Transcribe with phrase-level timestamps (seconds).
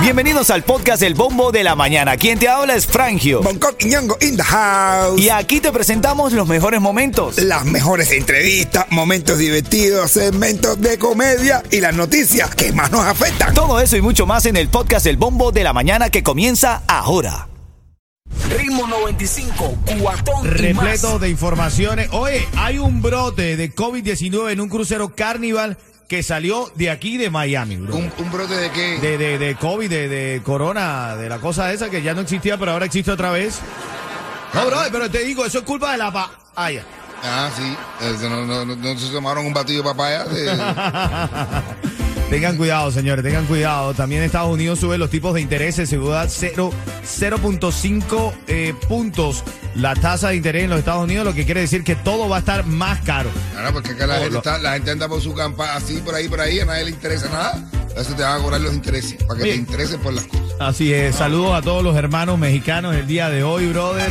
[0.00, 2.16] Bienvenidos al podcast El Bombo de la Mañana.
[2.16, 3.42] Quien te habla es Frangio.
[3.42, 5.20] Bangkok y Ñongo in the house.
[5.20, 7.38] Y aquí te presentamos los mejores momentos.
[7.38, 13.52] Las mejores entrevistas, momentos divertidos, segmentos de comedia y las noticias que más nos afectan.
[13.54, 16.82] Todo eso y mucho más en el podcast El Bombo de la Mañana que comienza
[16.86, 17.48] ahora.
[18.56, 21.20] Ritmo 95, cuatón y repleto más.
[21.20, 22.08] de informaciones.
[22.12, 27.30] Oye, hay un brote de COVID-19 en un crucero Carnival que salió de aquí de
[27.30, 27.96] Miami, bro.
[27.96, 28.98] ¿Un, un brote de qué?
[28.98, 32.56] De, de, de COVID, de, de corona, de la cosa esa que ya no existía,
[32.58, 33.60] pero ahora existe otra vez.
[34.54, 36.30] No, bro, pero te digo, eso es culpa de la pa...
[36.54, 36.70] Ah.
[37.22, 37.76] Ah, sí.
[38.06, 40.24] Este, no, no, no, no se tomaron un batido de papaya.
[42.30, 43.94] Tengan cuidado, señores, tengan cuidado.
[43.94, 46.72] También Estados Unidos sube los tipos de intereses, se 0
[47.04, 49.44] 0.5 eh, puntos
[49.76, 52.36] la tasa de interés en los Estados Unidos, lo que quiere decir que todo va
[52.36, 53.30] a estar más caro.
[53.52, 55.76] Claro, porque es que la, Oh, gente lo- está- la gente anda por su campa
[55.76, 57.62] así, por ahí, por ahí, a nadie le interesa nada.
[57.96, 59.52] Eso te van a cobrar los intereses, para que Oye.
[59.52, 60.46] te interesen por las cosas.
[60.58, 64.10] Así es, saludos a todos los hermanos mexicanos el día de hoy, brother.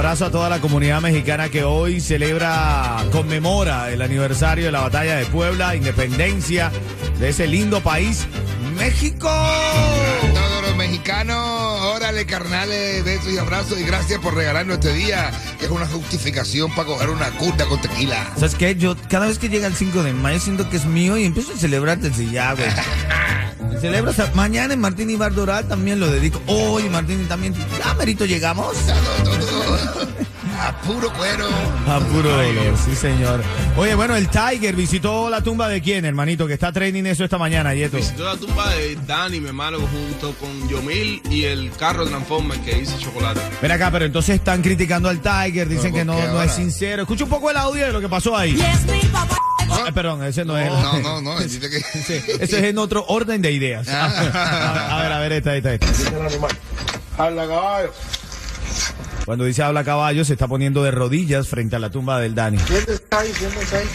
[0.00, 5.16] Abrazo a toda la comunidad mexicana que hoy celebra, conmemora el aniversario de la batalla
[5.16, 6.72] de Puebla, independencia
[7.18, 8.26] de ese lindo país,
[8.78, 9.28] México.
[9.28, 11.36] Todos los mexicanos,
[11.82, 16.74] órale, carnales, besos y abrazos y gracias por regalarnos este día, que es una justificación
[16.74, 18.32] para coger una curda con tequila.
[18.36, 18.76] ¿Sabes qué?
[18.76, 21.52] Yo cada vez que llega el 5 de mayo siento que es mío y empiezo
[21.52, 22.70] a celebrar desde ya, güey.
[23.80, 26.40] Celebro hasta mañana en Martín Ibar Doral también lo dedico.
[26.46, 27.54] Hoy Martín también.
[27.54, 28.76] Ya merito llegamos.
[30.60, 31.48] A puro cuero.
[31.88, 33.42] A puro dolor, sí señor.
[33.76, 37.38] Oye, bueno, el Tiger visitó la tumba de quién, hermanito, que está training eso esta
[37.38, 37.96] mañana, Yeto.
[37.96, 42.78] Visitó la tumba de Dani, mi hermano, junto con Yomil y el carro Transformer que
[42.78, 43.40] hice chocolate.
[43.62, 46.52] Ven acá, pero entonces están criticando al Tiger, dicen que no, ¿por qué no es
[46.52, 47.02] sincero.
[47.02, 48.60] Escucha un poco el audio de lo que pasó ahí.
[49.70, 50.70] Ay, perdón, ese no, es.
[50.70, 51.76] No, no, no, dice que...
[51.78, 53.88] Ese, ese es en otro orden de ideas.
[53.88, 54.88] Ah.
[54.90, 55.86] a ver, a ver, esta, esta, esta.
[57.16, 57.92] Habla caballo.
[59.30, 62.58] Cuando dice habla caballo, se está poniendo de rodillas frente a la tumba del Dani.
[62.66, 63.86] ¿Quién está está ahí?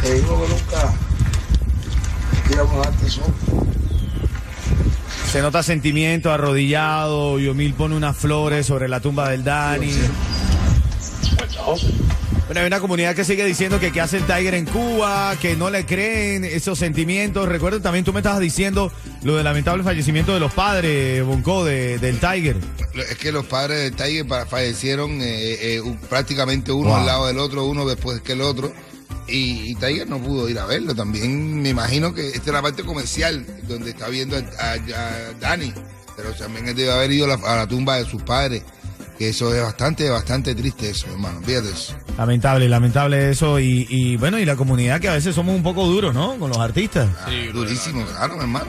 [0.00, 0.94] Te digo que nunca.
[5.30, 7.38] Se nota sentimiento, arrodillado.
[7.38, 9.92] Yomil pone unas flores sobre la tumba del Dani.
[12.46, 15.54] Bueno, hay una comunidad que sigue diciendo que qué hace el Tiger en Cuba, que
[15.54, 17.46] no le creen esos sentimientos.
[17.46, 18.90] Recuerda también tú me estabas diciendo
[19.22, 22.56] lo del lamentable fallecimiento de los padres, Bonco, de, del Tiger.
[22.94, 26.98] Es que los padres de Tiger fallecieron eh, eh, prácticamente uno Wow.
[26.98, 28.72] al lado del otro, uno después que el otro.
[29.26, 30.94] Y, y Tiger no pudo ir a verlo.
[30.94, 35.32] También me imagino que esta es la parte comercial donde está viendo a, a- a
[35.40, 35.72] Dani.
[36.16, 38.62] Pero también él debe haber ido a la, a la tumba de sus padres.
[39.18, 41.40] Que eso es bastante, bastante triste eso, hermano.
[41.44, 41.94] Fíjate eso.
[42.16, 43.58] Lamentable, lamentable eso.
[43.60, 46.36] Y, y bueno, y la comunidad que a veces somos un poco duros, ¿no?
[46.38, 47.08] Con los artistas.
[47.28, 48.66] Sí, Durísimo, claro, hermano.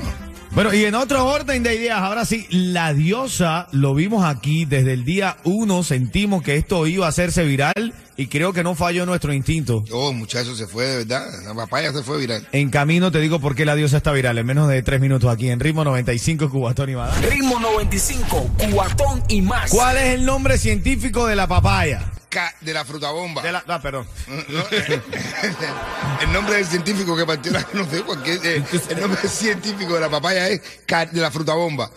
[0.51, 4.93] Bueno, y en otro orden de ideas, ahora sí, la diosa, lo vimos aquí desde
[4.93, 9.05] el día uno, sentimos que esto iba a hacerse viral y creo que no falló
[9.05, 9.85] nuestro instinto.
[9.91, 11.25] Oh, muchacho, se fue de verdad.
[11.45, 12.45] La papaya se fue viral.
[12.51, 15.31] En camino te digo por qué la diosa está viral, en menos de tres minutos
[15.31, 17.15] aquí en Ritmo 95 Cubatón y Madá.
[17.21, 19.71] Ritmo 95, cuatón y más.
[19.71, 22.11] ¿Cuál es el nombre científico de la papaya?
[22.29, 23.41] Ca- de la fruta bomba.
[23.41, 24.07] De la, ah, perdón.
[26.21, 30.01] el nombre del científico que partió la no sé cualquier, eh, el nombre científico de
[30.01, 31.89] la papaya es ca- de la fruta bomba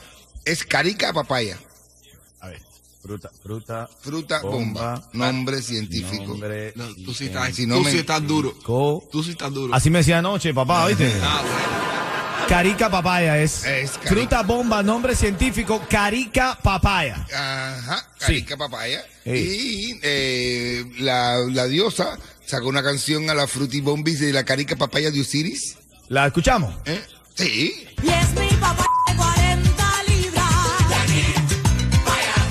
[0.45, 1.59] es carica papaya
[2.41, 2.63] A ver,
[3.03, 5.09] fruta, fruta, fruta bomba, Bomba.
[5.13, 8.55] nombre científico nombre, No, tú sí estás, Si no tú me- sí estás duro.
[8.65, 9.75] co- Tú sí estás duro.
[9.75, 11.13] Así me decía anoche, papá, ¿oíste?
[11.23, 11.83] Ah, bueno.
[12.49, 13.65] Carica papaya es.
[13.65, 14.09] Es carica.
[14.11, 17.27] Fruta bomba, nombre científico, carica papaya.
[17.35, 19.31] ajá carica papaya Sí.
[19.31, 25.11] y eh, la, la diosa sacó una canción a la frutibombis de la carica papaya
[25.11, 25.77] de Osiris
[26.09, 26.75] ¿La escuchamos?
[26.85, 27.01] ¿eh?
[27.35, 30.45] sí Y es mi papá de 40 libras.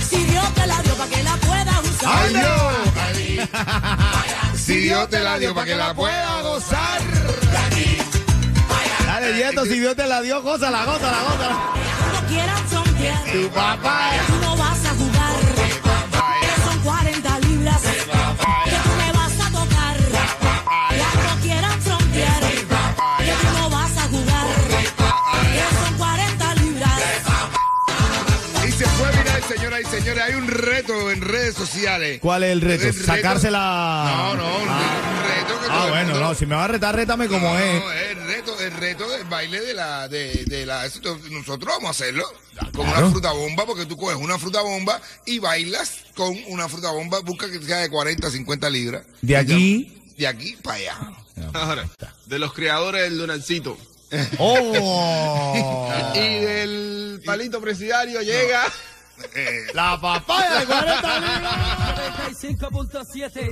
[0.09, 2.23] Si Dios te la dio para que la puedas usar.
[2.23, 2.72] ¡Ay, no!
[4.58, 7.02] Si Dios te la dio para que la pueda gozar.
[9.22, 11.58] Dale, Yeto, si Dios te la dio, gózala, gózala, gózala.
[12.14, 13.23] No quieran frontear.
[13.32, 15.35] Tu papá Tú no vas a jugar.
[16.41, 17.82] Que son 40 libras.
[17.82, 19.97] Que tú me vas a tocar.
[20.97, 22.41] Ya no quieran frontear.
[22.41, 24.47] Que tú no vas a jugar.
[25.53, 27.00] Que son 40 libras.
[28.68, 30.23] Y se fue viral, señoras y señores.
[30.23, 32.20] Hay un reto en redes sociales.
[32.22, 32.88] ¿Cuál es el reto?
[32.88, 34.03] El reto- Sacársela.
[34.16, 34.79] No, no, un, Ah,
[35.28, 38.10] reto que Ah, bueno, no, si me va a retar, rétame como No, es.
[38.84, 40.84] El reto, el reto del baile de la, de, de la,
[41.30, 42.26] nosotros vamos a hacerlo
[42.76, 43.00] con Claro.
[43.06, 47.20] una fruta bomba, porque tú coges una fruta bomba y bailas con una fruta bomba,
[47.22, 49.04] busca que sea de 40, 50 libras.
[49.22, 50.98] De aquí- ya- De aquí para allá.
[51.54, 51.90] Ahora,
[52.26, 53.78] de los creadores del Lunarcito.
[54.38, 55.90] ¡Oh!
[56.16, 58.64] Y del palito presidiario llega.
[59.74, 62.42] La papaya de 40 libras.
[62.42, 63.52] 95.7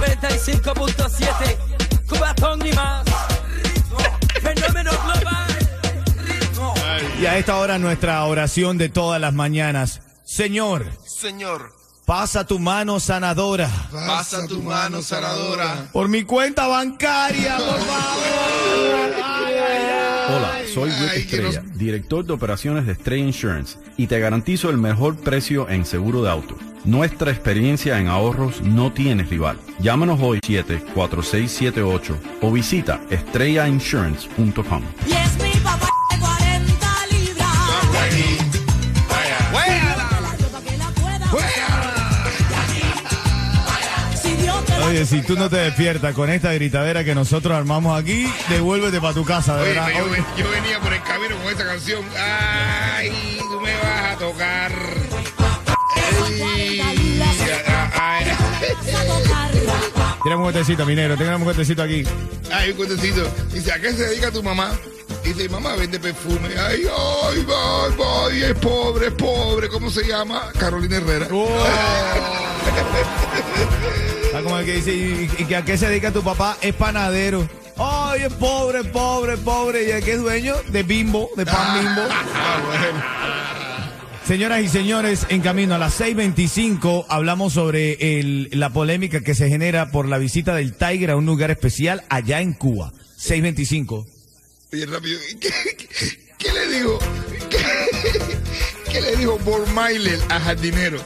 [0.00, 1.81] 95.7
[2.12, 3.04] Cubatón y más
[4.42, 5.46] Fenómeno global
[7.20, 10.00] Y a esta hora nuestra oración de todas las mañanas.
[10.24, 11.72] Señor, Señor,
[12.04, 15.88] pasa tu mano sanadora pasa tu mano sanadora.
[15.92, 19.12] por mi cuenta bancaria, por favor.
[19.24, 20.34] Ay, ay, ay.
[20.34, 24.70] Hola, soy Rick Ay, que Estrella, director de operaciones de Estrella Insurance y te garantizo
[24.70, 26.56] el mejor precio en seguro de auto.
[26.84, 29.58] Nuestra experiencia en ahorros no tiene rival.
[29.80, 34.82] Llámanos hoy 74678 o visita estrellainsurance.com.
[44.92, 49.14] Oye, si tú no te despiertas con esta gritadera que nosotros armamos aquí, devuélvete para
[49.14, 49.88] tu casa, de Oye, verdad.
[49.96, 50.22] yo, Oye.
[50.36, 52.04] yo venía por el camino con esta canción.
[52.14, 54.70] Ay, tú me vas a tocar.
[57.94, 58.26] Ay,
[60.36, 62.04] un cuentecito, minero, tírame un cuentecito aquí.
[62.52, 63.26] ay, un cuentecito.
[63.50, 64.72] Dice, ¿a qué se dedica tu mamá?
[65.24, 66.50] Dice, mamá vende perfume.
[66.58, 67.94] Ay, ay, ay,
[68.28, 69.70] ay, es pobre, es pobre.
[69.70, 70.50] ¿Cómo se llama?
[70.58, 71.28] Carolina Herrera.
[74.42, 76.56] Como el que dice, ¿y, y que a qué se dedica tu papá?
[76.60, 77.48] Es panadero.
[77.78, 79.84] Ay, es pobre, pobre, pobre.
[79.88, 80.54] ¿Y el que es dueño?
[80.68, 82.02] De bimbo, de pan bimbo.
[84.26, 89.48] Señoras y señores, en camino a las 6.25 hablamos sobre el- la polémica que se
[89.48, 92.92] genera por la visita del Tiger a un lugar especial allá en Cuba.
[93.18, 94.06] 6.25.
[94.72, 95.18] Oye, rápido.
[95.40, 95.86] ¿Qué, qué,
[96.38, 96.98] qué le dijo?
[97.50, 97.58] ¿Qué,
[98.92, 100.98] qué le dijo Bob Myler a Jardinero?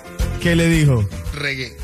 [0.43, 1.09] ¿Qué le dijo?
[1.35, 1.75] Reggae.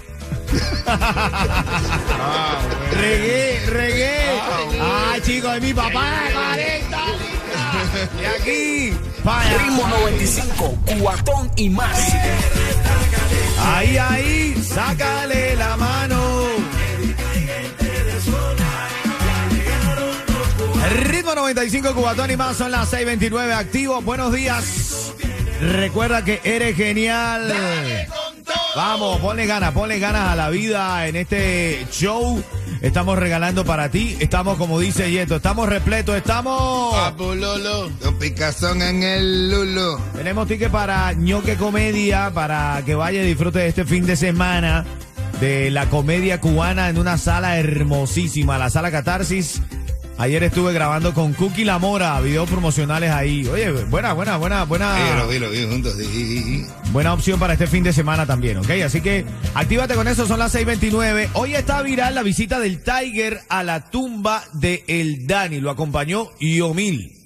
[2.92, 4.40] Regué, regué.
[4.80, 6.04] Ah, chicos, es mi papá.
[6.32, 6.98] 40
[8.20, 8.92] Y aquí,
[9.24, 9.58] vaya.
[9.58, 11.98] Ritmo 95, cuatón y más.
[13.74, 16.42] Ahí, ahí, sácale la mano.
[20.92, 24.04] Ritmo 95 Cubatón y más son las 6:29 activos.
[24.04, 25.12] Buenos días.
[25.60, 27.52] Recuerda que eres genial.
[28.74, 32.42] Vamos, ponle ganas, ponle ganas a la vida en este show.
[32.80, 34.16] Estamos regalando para ti.
[34.18, 36.94] Estamos, como dice Yeto, estamos repletos, estamos.
[36.96, 37.90] Apololo.
[38.00, 40.00] Don Picazón en el Lulo.
[40.16, 44.86] Tenemos ticket para ñoque comedia, para que vaya y disfrute de este fin de semana
[45.38, 49.60] de la comedia cubana en una sala hermosísima, la sala Catarsis.
[50.22, 53.44] Ayer estuve grabando con Cookie La Mora, videos promocionales ahí.
[53.48, 54.94] Oye, buena, buena, buena, buena.
[54.94, 55.96] Dilo, dilo, dilo juntos.
[56.92, 58.70] Buena opción para este fin de semana también, ¿ok?
[58.84, 61.30] Así que actívate con eso, son las 6.29.
[61.32, 65.58] Hoy está viral la visita del Tiger a la tumba de El Dani.
[65.58, 67.16] Lo acompañó Yomil.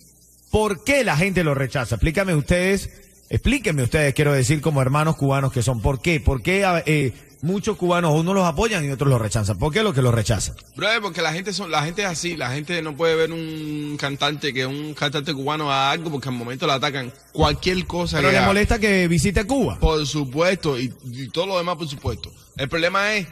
[0.50, 1.96] ¿Por qué la gente lo rechaza?
[1.96, 2.88] Explícame ustedes,
[3.28, 5.82] explíquenme ustedes, quiero decir, como hermanos cubanos que son.
[5.82, 6.19] ¿Por qué?
[6.19, 9.58] ¿Por qué eh, muchos cubanos unos los apoyan y otros los rechazan?
[9.58, 10.56] ¿Por qué los que los rechazan?
[10.74, 13.96] Brother, porque la gente son, la gente es así, la gente no puede ver un
[13.98, 18.18] cantante que un cantante cubano haga algo porque al momento le atacan cualquier cosa.
[18.18, 18.46] Pero que le haga.
[18.46, 19.78] molesta que visite Cuba.
[19.78, 22.32] Por supuesto, y, y todo lo demás por supuesto.
[22.56, 23.26] El problema es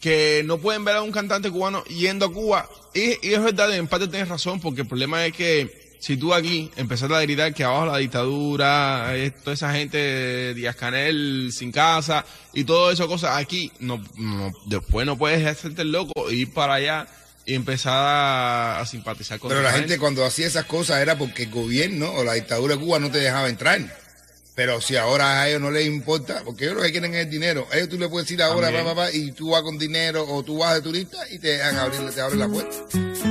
[0.00, 2.68] que no pueden ver a un cantante cubano yendo a Cuba.
[2.94, 6.34] Y, y es verdad, en parte tienes razón, porque el problema es que si tú
[6.34, 9.12] aquí empezaste a gritar que abajo la dictadura,
[9.44, 15.06] toda esa gente, Díaz Canel sin casa y todo eso cosas aquí, no, no- después
[15.06, 17.06] no puedes hacerte el loco, e ir para allá
[17.46, 21.44] y empezar a, a simpatizar con Pero la gente cuando hacía esas cosas era porque
[21.44, 23.80] el gobierno o la dictadura de Cuba no te dejaba entrar.
[24.60, 27.30] Pero si ahora a ellos no les importa, porque ellos lo que quieren es el
[27.30, 27.66] dinero.
[27.72, 28.84] A ellos tú le puedes decir ahora, También.
[28.84, 31.48] pa, pa, pa, y tú vas con dinero o tú vas de turista y te
[31.52, 32.76] dejan abrir, te abren la puerta.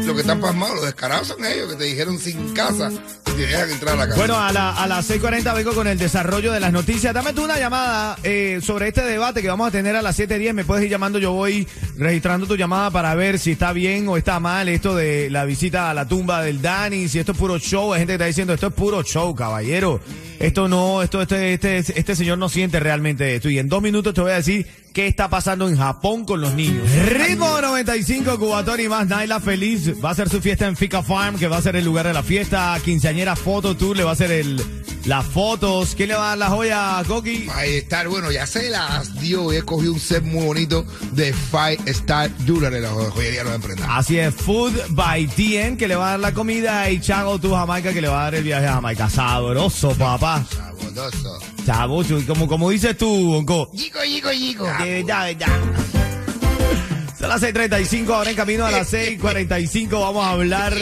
[0.06, 2.90] Lo que están pasmados, los descarados son ellos que te dijeron sin casa
[3.28, 4.18] y te dejan entrar a la casa.
[4.18, 7.14] Bueno, a, la- a las 6.40 vengo con el desarrollo de las noticias.
[7.14, 10.54] Dame tú una llamada eh, sobre este debate que vamos a tener a las 7.10.
[10.54, 14.18] Me puedes ir llamando, yo voy registrando tu llamada para ver si está bien o
[14.18, 17.60] está mal esto de la visita a la tumba del Dani, si esto es puro
[17.60, 17.94] show.
[17.94, 20.00] Hay gente que está diciendo, esto es puro show, caballero.
[20.40, 23.50] Esto no, esto esto, este, este, este señor no siente realmente esto.
[23.50, 26.54] Y en dos minutos te voy a decir qué está pasando en Japón con los
[26.54, 26.88] niños.
[27.08, 29.08] Ritmo 95, Cubatón y más.
[29.08, 29.94] Naila feliz.
[30.04, 32.14] Va a hacer su fiesta en Fika Farm, que va a ser el lugar de
[32.14, 32.78] la fiesta.
[32.84, 34.62] Quinceañera Photo Tour, le va a hacer el,
[35.06, 35.96] las fotos.
[35.96, 37.48] ¿Quién le va a dar la joya, Coqui?
[37.50, 41.34] Five Star, bueno, ya se las dio y he cogido un set muy bonito de
[41.34, 43.88] Five Star Jewelry, la joyería Los Emprendas.
[43.90, 46.90] Así es, Food by TN, que le va a dar la comida.
[46.90, 49.10] Y Chago Tu Jamaica, que le va a dar el viaje a Jamaica.
[49.10, 50.46] Sabroso, papá.
[50.94, 51.40] Sabodoso.
[51.66, 52.20] Sabroso.
[52.20, 53.70] Y como, como dices tú, Bonco.
[53.74, 54.64] Yico, yico, yico.
[54.66, 55.60] De verdad, de verdad.
[57.20, 60.74] Son las 6.35, ahora en camino a las 6.45 vamos a hablar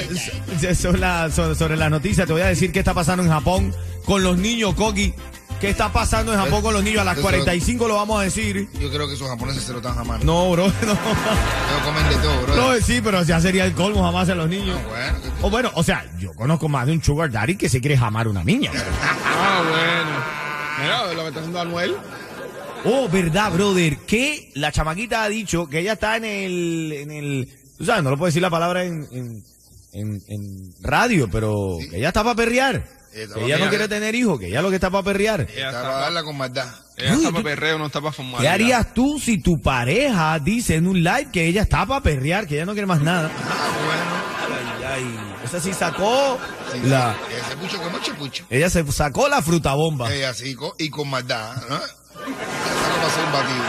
[0.62, 2.28] so- sobre, la- so- sobre las noticias.
[2.28, 3.74] Te voy a decir qué está pasando en Japón
[4.06, 5.14] con los niños, Koki.
[5.60, 7.02] ¿Qué está pasando en Japón con los niños?
[7.02, 8.70] A las Eso- 45 lo vamos a decir.
[8.80, 10.24] Yo creo que esos japoneses se lo están jamando.
[10.26, 10.92] No, bro, no.
[10.92, 12.56] Ellos comen de todo, bro.
[12.56, 14.80] No, sí, pero ya sería el colmo jamás a los niños.
[14.88, 17.80] Bueno, que- O bueno, o sea, yo conozco más de un sugar daddy que se
[17.82, 18.72] quiere jamar una niña.
[19.40, 21.08] Ah, bueno.
[21.08, 21.96] Mira, lo que está haciendo Anuel.
[22.86, 27.50] Oh, verdad, brother, que la chamaquita ha dicho que ella está en el, en el,
[27.78, 29.44] tú sabes, no lo puedo decir la palabra en, en,
[29.94, 32.84] en, en radio, pero que ella está para perrear.
[33.12, 35.42] Que pa' ella no quiere tener hijos, que ella lo que está para perrear.
[35.42, 36.68] Ella Está para darla con maldad.
[36.96, 38.42] Ella Uy, está para perreo, no está para fumar.
[38.42, 42.48] ¿Qué harías tú si tu pareja dice en un live que ella está para perrear,
[42.48, 43.30] que ella no quiere más nada?
[44.90, 46.40] Ay, ay, esa sí sacó
[46.72, 48.46] Sí, la, Ese pucho como chipucho.
[48.50, 50.12] ella se sacó la fruta bomba.
[50.14, 51.56] Ella así co- y con maldad.
[51.70, 51.76] ¿no?
[51.76, 51.86] Esa
[52.26, 53.64] no va a ser un batido.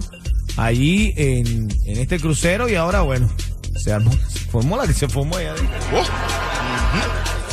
[0.59, 3.31] allí en, en este crucero y ahora, bueno,
[3.83, 5.55] se, armó, se formó la que se formó allá.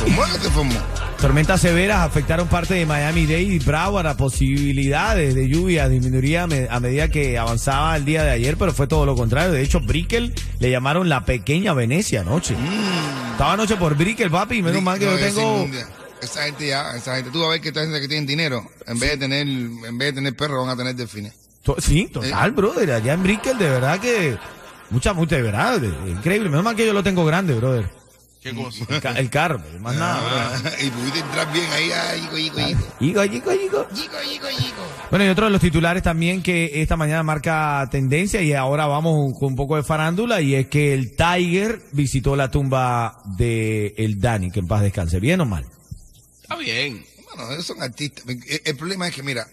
[0.04, 0.74] ¿Cómo es que formó?
[1.20, 4.04] Tormentas severas afectaron parte de Miami-Dade y Broward.
[4.04, 8.56] Las posibilidades de lluvia disminuiría a, me- a medida que avanzaba el día de ayer,
[8.58, 9.50] pero fue todo lo contrario.
[9.50, 12.54] De hecho, Brickell le llamaron la pequeña Venecia anoche.
[13.32, 15.68] Estaba anoche por Brickell, papi, menos mal que No, yo tengo...
[16.22, 18.66] Esa gente ya, esa gente, tú vas a ver que esta gente que tienen dinero,
[18.86, 21.34] en vez de tener, en vez de tener perros, van a tener delfines.
[21.62, 22.90] To- Sí, total, brother.
[22.92, 24.36] Allá en Brickell, de verdad que...
[24.90, 26.48] Mucha, mucha, de verdad, de- increíble.
[26.48, 27.90] Menos mal que yo lo tengo grande, brother.
[28.50, 28.84] ¿Qué cosa?
[28.88, 30.20] El, ca- el carro, más nada.
[30.64, 32.82] Ah, y pudiste entrar bien ahí, ay, yico, yico, yico.
[33.00, 33.50] Yico, yico,
[34.50, 34.82] yico.
[35.10, 39.38] Bueno, y otro de los titulares también que esta mañana marca tendencia y ahora vamos
[39.38, 44.20] con un poco de farándula y es que el Tiger visitó la tumba de el
[44.20, 45.18] Dani, que en paz descanse.
[45.20, 45.64] ¿Bien o mal?
[46.42, 47.04] Está bien.
[47.34, 48.24] Bueno, esos son artistas.
[48.28, 49.46] El, el problema es que, mira,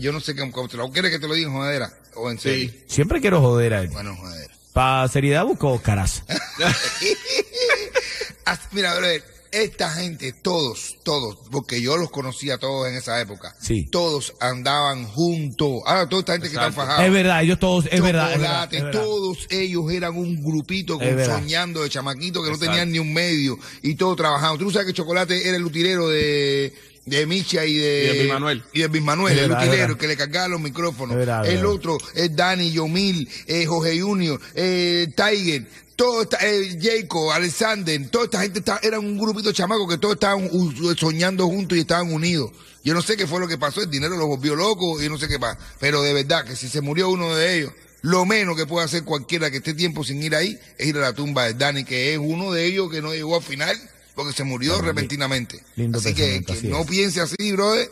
[0.00, 2.30] yo, no sé cómo, cómo te lo ¿Quieres que te lo diga en jodera o
[2.30, 2.70] en serio?
[2.70, 2.84] Sí.
[2.86, 3.88] Siempre quiero joder a él.
[3.88, 4.54] Bueno, jodera.
[4.78, 6.22] Para seriedad busco caras.
[8.44, 13.56] As- Mira, brother, esta gente, todos, todos, porque yo los conocía todos en esa época.
[13.60, 13.88] Sí.
[13.90, 15.80] Todos andaban juntos.
[15.84, 17.04] Ahora, toda esta gente que están fajados.
[17.04, 19.00] Es verdad, ellos todos, es verdad, es verdad, chocolate, es verdad.
[19.00, 22.66] todos ellos eran un grupito con, soñando de chamaquitos que Exacto.
[22.66, 24.58] no tenían ni un medio y todos trabajando.
[24.64, 26.72] Tú sabes que Chocolate era el utilero de,
[27.08, 28.62] de Micha y de, Y de Manuel.
[28.72, 31.16] y de Manuel, el verdad, utilero, que le cargaba los micrófonos.
[31.16, 31.70] Verdad, el verdad.
[31.70, 38.24] otro es Dani, Yomil, eh, Jorge Junior, eh, Tiger, todo esta, eh, Jacob, Alexander, toda
[38.26, 40.48] esta gente está, era un grupito de chamacos que todos estaban
[40.96, 42.52] soñando juntos y estaban unidos.
[42.84, 45.18] Yo no sé qué fue lo que pasó, el dinero los volvió locos y no
[45.18, 45.58] sé qué más.
[45.80, 47.72] Pero de verdad que si se murió uno de ellos,
[48.02, 51.00] lo menos que puede hacer cualquiera que esté tiempo sin ir ahí es ir a
[51.00, 53.76] la tumba de Dani, que es uno de ellos que no llegó al final
[54.18, 55.62] porque se murió repentinamente.
[55.76, 57.88] lindo así que, que así no piense así, brother.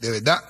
[0.00, 0.42] De verdad,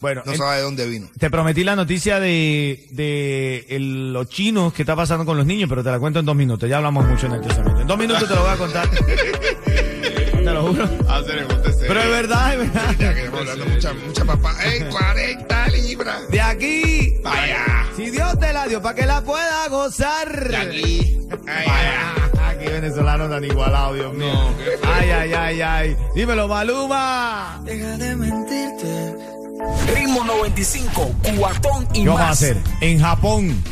[0.00, 1.10] Bueno, no en- sabe de dónde vino.
[1.18, 5.68] te prometí la noticia de, de el- los chinos que está pasando con los niños,
[5.68, 6.68] pero te la cuento en dos minutos.
[6.68, 7.80] Ya hablamos mucho en el testamento.
[7.80, 8.90] En dos minutos te lo voy a contar.
[9.64, 10.88] te lo juro.
[11.88, 12.96] Pero es verdad, es verdad.
[12.98, 14.56] Ya que estamos hablando mucha, mucha papá.
[14.64, 16.28] ¡Ey, 40 libras!
[16.30, 17.86] De aquí, Vaya.
[17.96, 20.48] si Dios te la dio para que la pueda gozar.
[20.50, 21.18] De aquí.
[21.46, 21.66] Ay, ay.
[21.66, 22.30] Vaya,
[22.66, 24.32] aquí venezolanos tan igualados, Dios mío.
[24.32, 25.96] No, qué ay, ay, ay, ay.
[26.14, 27.60] Dímelo, Maluma.
[27.64, 29.16] Deja de mentirte.
[29.94, 32.58] Ritmo 95, cuatón y ¿Qué vamos a hacer?
[32.80, 33.62] En Japón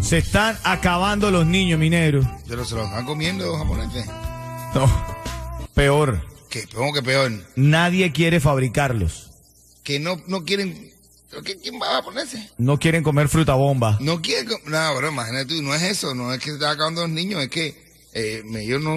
[0.00, 2.24] se están acabando los niños mineros.
[2.48, 4.06] Pero se los están comiendo los japoneses.
[4.74, 4.88] No,
[5.74, 6.24] peor.
[6.48, 7.32] Que ¿Cómo que peor?
[7.56, 9.30] Nadie quiere fabricarlos.
[9.82, 10.90] Que no, no quieren.
[11.30, 12.50] ¿Pero qué- ¿Quién va a ponerse?
[12.58, 13.96] No quieren comer fruta bomba.
[14.00, 14.48] No quieren.
[14.66, 16.14] No, pero imagínate tú, no es eso.
[16.14, 18.96] No es que se están acabando los niños, es que eh, ellos no,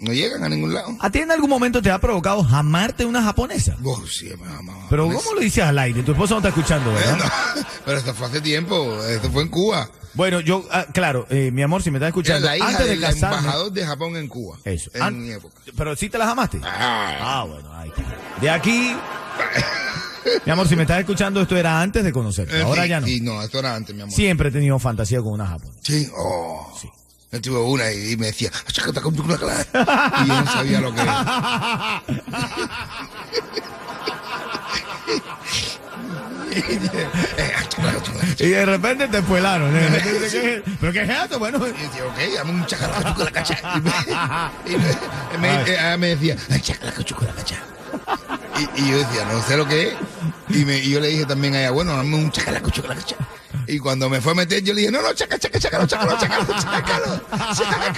[0.00, 0.96] no llegan a ningún lado.
[1.00, 3.76] ¿A ti en algún momento te ha provocado jamarte una japonesa?
[3.84, 5.06] Oh, sí, mamá, Pero.
[5.10, 6.02] ¿cómo lo dices al aire?
[6.02, 7.18] Tu esposo no está escuchando, Eh, ¿verdad?
[7.56, 9.02] no, pero esto fue hace tiempo.
[9.06, 9.88] Esto fue en Cuba.
[10.14, 12.86] Bueno, yo, ah, claro, eh, mi amor, si me estás Era escuchando, la hija antes
[12.88, 13.38] de casarme.
[13.38, 14.58] embajador de Japón en Cuba.
[14.64, 14.90] Eso.
[14.94, 15.54] En An- mi época.
[15.76, 16.60] Pero sí te las amaste.
[16.62, 18.02] Ah, Ah, bueno, ahí está.
[18.40, 18.94] De aquí.
[20.46, 22.56] mi amor, si me estás escuchando, esto era antes de conocerte.
[22.58, 23.06] eh, Ahora sí, ya no.
[23.08, 24.14] Sí, no, esto era antes, mi amor.
[24.14, 25.80] Siempre he tenido fantasía con una japonesa.
[25.82, 26.72] Sí, oh.
[26.80, 26.88] Sí.
[27.34, 28.50] Yo tuve una y, me decía,
[30.24, 32.02] y yo no sabía lo que era.
[36.56, 37.52] Eh.
[38.38, 39.74] Y de repente te fuelaron.
[39.76, 40.00] ¿eh?
[40.30, 41.38] ¿Qué ¿Pero qué es esto?
[41.38, 43.58] Bueno, Y decía, ok, dame un chacaraco con la cacha.
[43.76, 47.56] Y me, y me, me- eh, me decía, "Ay, chacaraco con la cacha.
[48.76, 49.94] Y, y yo decía, no sé lo que es.
[50.50, 52.94] Y, me, y yo le dije también a ella, bueno, dame un chacaraco con la
[52.94, 53.16] cacha.
[53.74, 56.16] Y cuando me fue a meter, yo le dije, no, no, chaca, chaca, chacalo, chacalo,
[56.16, 57.20] chacalo, chacalo,
[57.52, 57.92] chacalo,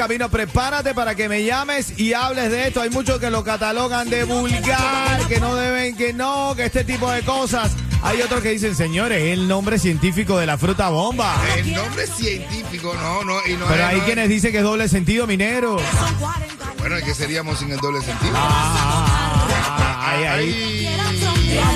[0.08, 2.80] Bueno, camino, prepárate para que me llames y hables de esto.
[2.80, 7.10] Hay muchos que lo catalogan de vulgar, que no deben, que no, que este tipo
[7.10, 7.72] de cosas.
[8.02, 11.36] Hay otros que dicen, señores, es el nombre científico de la fruta bomba.
[11.58, 14.64] El nombre científico, no, no, y no Pero hay no quienes es- dicen que es
[14.64, 15.78] doble sentido, minero.
[15.78, 18.32] son 40 Bueno, ¿y qué seríamos sin el doble sentido?
[18.34, 20.78] Ah, ahí, ahí.
[20.88, 21.74] quieran frontear,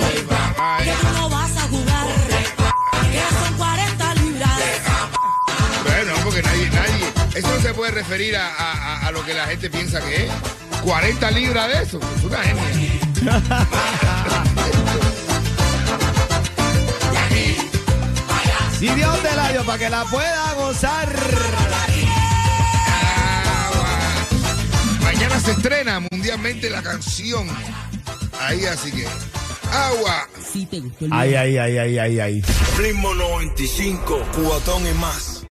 [7.92, 10.30] puede referir a, a- a- a lo que la gente piensa que es.
[10.82, 12.62] 40 libras de eso, es una genia.
[18.78, 21.08] Si Dios te la dio para que la pueda gozar.
[23.68, 23.98] Agua.
[25.04, 27.46] Mañana se estrena mundialmente la canción.
[28.40, 29.06] Ahí, así que.
[29.72, 30.28] Agua.
[30.52, 32.42] Si te gustó el Ay, ay, ay, ay, ay, ay.
[32.76, 35.31] Ritmo 95, cuatón y más.